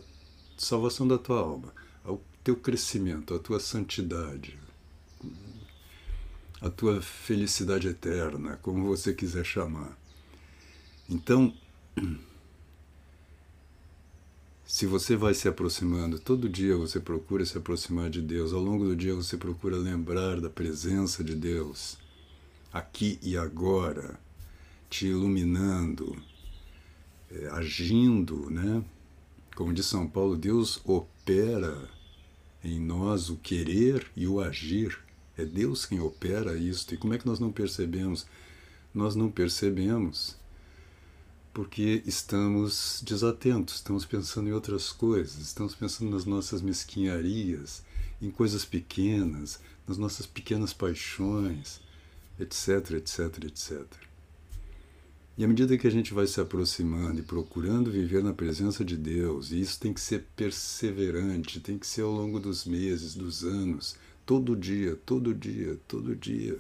salvação 0.58 1.08
da 1.08 1.18
tua 1.18 1.40
alma, 1.40 1.74
ao 2.04 2.22
teu 2.44 2.56
crescimento, 2.56 3.34
à 3.36 3.40
tua 3.40 3.60
santidade, 3.60 4.58
à 6.60 6.70
tua 6.70 7.02
felicidade 7.02 7.88
eterna, 7.88 8.58
como 8.62 8.86
você 8.86 9.14
quiser 9.14 9.46
chamar. 9.46 9.98
Então, 11.10 11.54
se 14.72 14.86
você 14.86 15.18
vai 15.18 15.34
se 15.34 15.50
aproximando, 15.50 16.18
todo 16.18 16.48
dia 16.48 16.78
você 16.78 16.98
procura 16.98 17.46
se 17.46 17.58
aproximar 17.58 18.10
de 18.10 18.22
Deus, 18.22 18.54
ao 18.54 18.62
longo 18.62 18.86
do 18.86 18.96
dia 18.96 19.14
você 19.14 19.36
procura 19.36 19.76
lembrar 19.76 20.40
da 20.40 20.50
presença 20.50 21.22
de 21.22 21.36
Deus, 21.36 21.98
aqui 22.72 23.20
e 23.22 23.36
agora, 23.36 24.18
te 24.90 25.08
iluminando, 25.08 26.16
é, 27.30 27.48
agindo, 27.48 28.50
né? 28.50 28.82
Como 29.58 29.74
diz 29.74 29.88
São 29.88 30.08
Paulo, 30.08 30.38
Deus 30.38 30.80
opera 30.86 31.90
em 32.64 32.80
nós 32.80 33.30
o 33.30 33.36
querer 33.36 34.10
e 34.16 34.26
o 34.26 34.40
agir. 34.40 34.98
É 35.38 35.44
Deus 35.44 35.86
quem 35.86 36.00
opera 36.00 36.56
isto. 36.56 36.94
E 36.94 36.98
como 36.98 37.14
é 37.14 37.18
que 37.18 37.28
nós 37.28 37.42
não 37.42 37.52
percebemos? 37.52 38.26
Nós 38.94 39.18
não 39.18 39.30
percebemos 39.30 40.38
porque 41.54 42.02
estamos 42.06 43.04
desatentos, 43.06 43.76
estamos 43.76 44.06
pensando 44.06 44.50
em 44.50 44.54
outras 44.54 44.92
coisas, 44.92 45.38
estamos 45.40 45.76
pensando 45.76 46.12
nas 46.12 46.26
nossas 46.26 46.62
mesquinharias, 46.62 47.84
em 48.22 48.32
coisas 48.32 48.64
pequenas, 48.64 49.60
nas 49.88 49.98
nossas 49.98 50.26
pequenas 50.26 50.74
paixões, 50.74 51.82
etc, 52.40 52.92
etc, 52.92 53.44
etc. 53.46 53.86
E 55.38 55.44
à 55.44 55.48
medida 55.48 55.78
que 55.78 55.88
a 55.88 55.92
gente 55.92 56.14
vai 56.14 56.28
se 56.28 56.40
aproximando 56.40 57.20
e 57.20 57.24
procurando 57.24 57.92
viver 57.92 58.24
na 58.24 58.34
presença 58.34 58.86
de 58.86 58.96
Deus, 58.96 59.52
e 59.52 59.60
isso 59.60 59.80
tem 59.80 59.94
que 59.94 60.02
ser 60.02 60.26
perseverante, 60.36 61.60
tem 61.60 61.78
que 61.78 61.88
ser 61.88 62.02
ao 62.02 62.12
longo 62.12 62.40
dos 62.40 62.66
meses, 62.66 63.16
dos 63.16 63.44
anos, 63.44 63.96
todo 64.26 64.56
dia, 64.56 64.96
todo 65.06 65.34
dia, 65.34 65.78
todo 65.88 66.16
dia. 66.16 66.58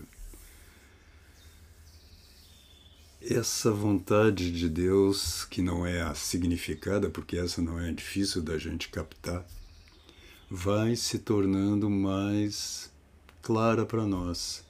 Essa 3.23 3.71
vontade 3.71 4.51
de 4.51 4.67
Deus, 4.67 5.45
que 5.45 5.61
não 5.61 5.85
é 5.85 6.01
a 6.01 6.15
significada, 6.15 7.09
porque 7.09 7.37
essa 7.37 7.61
não 7.61 7.79
é 7.79 7.91
difícil 7.91 8.41
da 8.41 8.57
gente 8.57 8.89
captar, 8.89 9.45
vai 10.49 10.95
se 10.95 11.19
tornando 11.19 11.89
mais 11.89 12.91
clara 13.41 13.85
para 13.85 14.05
nós 14.05 14.63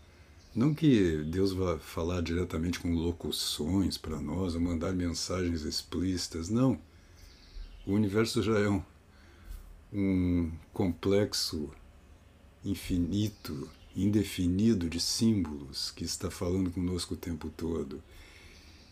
não 0.54 0.74
que 0.74 1.24
Deus 1.24 1.54
vá 1.54 1.80
falar 1.80 2.22
diretamente 2.22 2.78
com 2.78 2.94
locuções 2.94 3.98
para 3.98 4.20
nós, 4.20 4.54
ou 4.54 4.60
mandar 4.60 4.92
mensagens 4.92 5.62
explícitas, 5.62 6.50
não. 6.50 6.78
O 7.88 7.94
universo 7.94 8.44
já 8.44 8.60
é 8.60 8.68
um, 8.68 8.84
um 9.94 10.52
complexo 10.74 11.70
infinito, 12.66 13.70
indefinido 13.96 14.90
de 14.90 15.00
símbolos 15.00 15.90
que 15.92 16.04
está 16.04 16.30
falando 16.30 16.70
conosco 16.70 17.14
o 17.14 17.18
tempo 17.18 17.50
todo. 17.56 18.04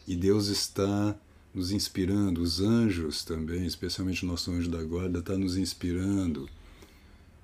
E 0.09 0.15
Deus 0.15 0.47
está 0.47 1.15
nos 1.53 1.69
inspirando, 1.69 2.41
os 2.41 2.59
anjos 2.59 3.23
também, 3.23 3.67
especialmente 3.67 4.25
o 4.25 4.27
nosso 4.27 4.51
anjo 4.51 4.67
da 4.67 4.81
guarda, 4.81 5.19
está 5.19 5.37
nos 5.37 5.55
inspirando. 5.55 6.49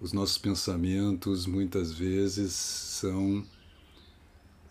Os 0.01 0.11
nossos 0.11 0.39
pensamentos 0.39 1.45
muitas 1.45 1.93
vezes 1.93 2.53
são 2.53 3.45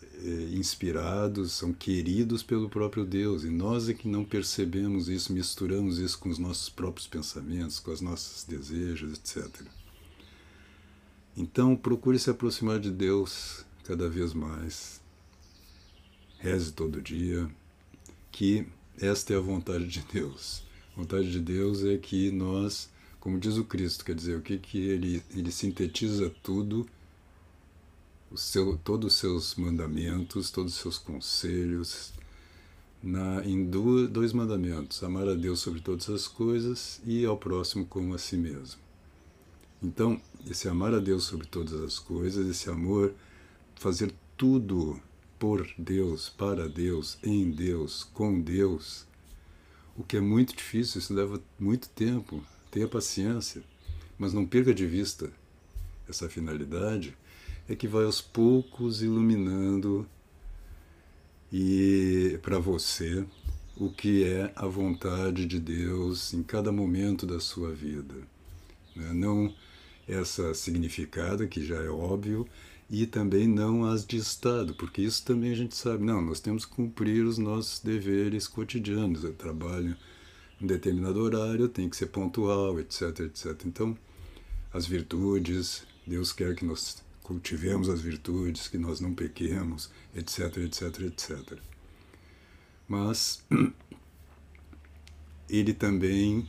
eh, 0.03 0.49
inspirados, 0.55 1.53
são 1.53 1.73
queridos 1.73 2.43
pelo 2.43 2.69
próprio 2.69 3.05
Deus, 3.05 3.45
e 3.45 3.49
nós 3.49 3.89
é 3.89 3.95
que 3.95 4.09
não 4.09 4.25
percebemos 4.25 5.09
isso, 5.09 5.33
misturamos 5.33 6.01
isso 6.01 6.19
com 6.19 6.29
os 6.29 6.39
nossos 6.39 6.69
próprios 6.69 7.07
pensamentos, 7.07 7.79
com 7.79 7.93
os 7.93 8.01
nossos 8.01 8.43
desejos, 8.43 9.13
etc. 9.13 9.69
Então, 11.37 11.77
procure 11.77 12.19
se 12.19 12.29
aproximar 12.29 12.81
de 12.81 12.91
Deus 12.91 13.65
cada 13.85 14.09
vez 14.09 14.35
mais. 14.35 15.01
Reze 16.41 16.73
todo 16.73 17.01
dia, 17.01 17.49
que 18.35 18.67
esta 19.01 19.33
é 19.33 19.37
a 19.37 19.41
vontade 19.41 19.87
de 19.87 20.01
Deus. 20.13 20.65
A 20.93 21.01
vontade 21.01 21.31
de 21.31 21.39
Deus 21.39 21.85
é 21.85 21.97
que 21.97 22.33
nós, 22.33 22.91
como 23.21 23.39
diz 23.39 23.57
o 23.57 23.65
Cristo, 23.65 24.05
quer 24.05 24.17
dizer, 24.17 24.37
o 24.37 24.43
que, 24.43 24.59
que 24.59 24.79
ele, 24.79 25.23
ele 25.31 25.53
sintetiza 25.53 26.35
tudo 26.43 26.85
o 28.33 28.37
seu, 28.37 28.77
todos 28.79 29.13
os 29.15 29.21
seus 29.21 29.55
mandamentos, 29.55 30.51
todos 30.51 30.75
os 30.75 30.81
seus 30.81 30.99
conselhos, 30.99 32.13
na, 33.01 33.45
em 33.47 33.65
do, 33.65 34.09
dois 34.09 34.33
mandamentos: 34.33 35.05
amar 35.05 35.29
a 35.29 35.35
Deus 35.35 35.61
sobre 35.61 35.81
todas 35.81 36.11
as 36.11 36.27
coisas 36.27 37.01
e 37.07 37.25
ao 37.25 37.39
próximo 37.39 37.87
como 37.87 38.15
a 38.15 38.19
si 38.19 38.37
mesmo. 38.37 38.81
Então, 39.81 40.21
esse 40.51 40.69
amar 40.69 40.93
a 40.93 40.99
Deus 40.99 41.23
sobre 41.23 41.47
todas 41.47 41.81
as 41.81 42.01
coisas, 42.01 42.49
esse 42.49 42.69
amor, 42.69 43.15
fazer 43.77 44.13
tudo 44.37 45.01
por 45.45 45.69
Deus, 45.77 46.31
para 46.31 46.67
Deus, 46.67 47.19
em 47.23 47.51
Deus, 47.51 48.03
com 48.03 48.41
Deus, 48.41 49.07
o 49.95 50.03
que 50.03 50.17
é 50.17 50.21
muito 50.21 50.57
difícil, 50.57 50.99
isso 50.99 51.13
leva 51.13 51.39
muito 51.61 51.87
tempo. 51.91 52.43
Tenha 52.71 52.89
paciência, 52.89 53.63
mas 54.19 54.33
não 54.33 54.47
perca 54.47 54.73
de 54.73 54.87
vista 54.87 55.31
essa 56.09 56.31
finalidade 56.31 57.15
é 57.69 57.77
que 57.77 57.87
vai 57.87 58.07
aos 58.07 58.23
poucos 58.23 59.03
iluminando 59.03 60.09
e 61.53 62.39
para 62.41 62.59
você 62.59 63.23
o 63.77 63.91
que 63.91 64.25
é 64.25 64.51
a 64.57 64.67
vontade 64.67 65.45
de 65.45 65.61
Deus 65.61 66.33
em 66.33 66.43
cada 66.43 66.73
momento 66.73 67.27
da 67.27 67.39
sua 67.39 67.71
vida. 67.71 68.15
Né? 68.97 69.13
Não 69.13 69.55
essa 70.09 70.55
significada, 70.55 71.47
que 71.47 71.63
já 71.63 71.83
é 71.83 71.91
óbvio, 71.91 72.49
e 72.91 73.07
também 73.07 73.49
não 73.49 73.85
as 73.85 74.07
de 74.07 74.17
Estado, 74.17 74.75
porque 74.75 75.03
isso 75.03 75.25
também 75.25 75.53
a 75.53 75.57
gente 75.57 75.75
sabe. 75.77 76.05
Não, 76.05 76.21
nós 76.21 76.41
temos 76.41 76.65
que 76.65 76.75
cumprir 76.75 77.25
os 77.25 77.39
nossos 77.39 77.81
deveres 77.81 78.47
cotidianos. 78.47 79.25
Eu 79.25 79.35
trabalho 79.35 79.97
em 80.61 80.67
determinado 80.67 81.21
horário, 81.21 81.69
tem 81.69 81.89
que 81.89 81.97
ser 81.97 82.07
pontual, 82.07 82.79
etc, 82.79 83.21
etc. 83.21 83.65
Então, 83.67 83.97
as 84.73 84.87
virtudes, 84.87 85.85
Deus 86.07 86.33
quer 86.33 86.55
que 86.55 86.65
nós 86.65 87.03
cultivemos 87.23 87.89
as 87.89 88.01
virtudes, 88.01 88.69
que 88.69 88.77
nós 88.77 89.01
não 89.01 89.15
pequemos, 89.15 89.91
etc, 90.15 90.59
etc, 90.59 91.01
etc. 91.01 91.59
Mas 92.87 93.43
ele 95.49 95.73
também 95.73 96.47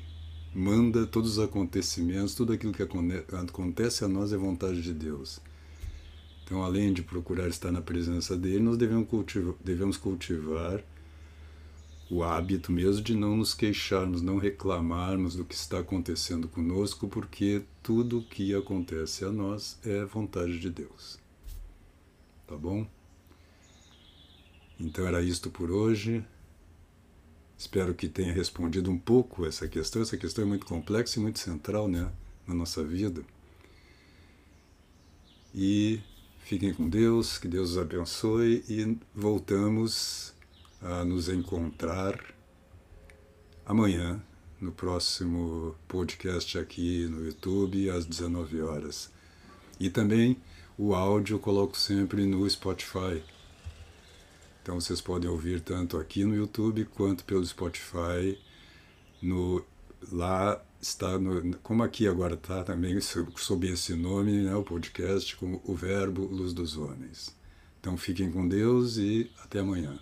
manda 0.53 1.05
todos 1.05 1.37
os 1.37 1.39
acontecimentos, 1.43 2.35
tudo 2.35 2.53
aquilo 2.53 2.73
que 2.73 2.83
acontece 2.83 4.03
a 4.03 4.07
nós 4.07 4.33
é 4.33 4.37
vontade 4.37 4.81
de 4.81 4.93
Deus. 4.93 5.41
Então, 6.45 6.63
além 6.63 6.93
de 6.93 7.01
procurar 7.01 7.47
estar 7.47 7.71
na 7.71 7.81
presença 7.81 8.37
dele, 8.37 8.59
nós 8.59 8.77
devemos 8.77 9.09
cultivar, 9.09 9.55
devemos 9.63 9.97
cultivar 9.97 10.83
o 12.07 12.23
hábito 12.23 12.71
mesmo 12.71 13.01
de 13.01 13.15
não 13.15 13.35
nos 13.37 13.55
queixarmos, 13.55 14.21
não 14.21 14.37
reclamarmos 14.37 15.35
do 15.35 15.43
que 15.43 15.55
está 15.55 15.79
acontecendo 15.79 16.47
conosco, 16.47 17.07
porque 17.07 17.63
tudo 17.81 18.19
o 18.19 18.23
que 18.23 18.53
acontece 18.53 19.25
a 19.25 19.31
nós 19.31 19.79
é 19.83 20.05
vontade 20.05 20.59
de 20.59 20.69
Deus. 20.69 21.17
Tá 22.45 22.55
bom? 22.55 22.87
Então 24.79 25.07
era 25.07 25.23
isto 25.23 25.49
por 25.49 25.71
hoje. 25.71 26.23
Espero 27.57 27.95
que 27.95 28.07
tenha 28.07 28.31
respondido 28.31 28.91
um 28.91 28.99
pouco 28.99 29.47
essa 29.47 29.67
questão. 29.67 30.03
Essa 30.03 30.15
questão 30.15 30.43
é 30.43 30.47
muito 30.47 30.67
complexa 30.67 31.17
e 31.17 31.23
muito 31.23 31.39
central 31.39 31.87
né, 31.87 32.11
na 32.45 32.53
nossa 32.53 32.83
vida. 32.83 33.23
E 35.55 36.01
fiquem 36.45 36.71
com 36.71 36.87
Deus, 36.87 37.39
que 37.39 37.47
Deus 37.47 37.71
os 37.71 37.77
abençoe 37.79 38.63
e 38.69 38.95
voltamos 39.15 40.31
a 40.79 41.03
nos 41.03 41.27
encontrar 41.27 42.23
amanhã 43.65 44.21
no 44.61 44.71
próximo 44.71 45.75
podcast 45.87 46.59
aqui 46.59 47.07
no 47.07 47.25
YouTube 47.25 47.89
às 47.89 48.05
19 48.05 48.61
horas. 48.61 49.11
E 49.79 49.89
também 49.89 50.37
o 50.77 50.93
áudio 50.93 51.33
eu 51.33 51.39
coloco 51.39 51.75
sempre 51.75 52.27
no 52.27 52.47
Spotify. 52.47 53.23
Então 54.61 54.79
vocês 54.79 55.01
podem 55.01 55.27
ouvir 55.27 55.61
tanto 55.61 55.97
aqui 55.97 56.23
no 56.25 56.35
YouTube 56.35 56.85
quanto 56.85 57.23
pelo 57.23 57.43
Spotify. 57.43 58.39
No, 59.19 59.65
lá 60.11 60.63
está, 60.89 61.17
no, 61.17 61.57
como 61.57 61.83
aqui 61.83 62.07
agora 62.07 62.35
está 62.35 62.63
também 62.63 62.99
sob 63.01 63.67
esse 63.67 63.95
nome, 63.95 64.43
né, 64.43 64.55
o 64.55 64.63
podcast, 64.63 65.35
como 65.35 65.61
o 65.65 65.73
Verbo 65.73 66.25
Luz 66.25 66.53
dos 66.53 66.77
Homens. 66.77 67.35
Então 67.79 67.97
fiquem 67.97 68.31
com 68.31 68.47
Deus 68.47 68.97
e 68.97 69.31
até 69.43 69.59
amanhã. 69.59 69.99